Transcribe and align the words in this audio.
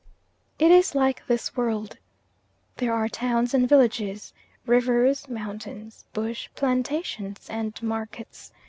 It 0.57 0.71
is 0.71 0.95
like 0.95 1.27
this 1.27 1.55
world. 1.55 1.99
There 2.77 2.91
are 2.91 3.07
towns 3.07 3.53
and 3.53 3.69
villages, 3.69 4.33
rivers, 4.65 5.29
mountains, 5.29 6.05
bush, 6.11 6.49
plantations, 6.55 7.47
and 7.51 7.79
markets. 7.83 8.51